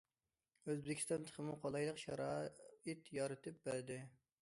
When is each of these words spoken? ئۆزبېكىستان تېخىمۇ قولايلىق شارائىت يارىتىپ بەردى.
ئۆزبېكىستان 0.69 1.27
تېخىمۇ 1.27 1.59
قولايلىق 1.67 2.01
شارائىت 2.07 3.15
يارىتىپ 3.21 3.65
بەردى. 3.69 4.05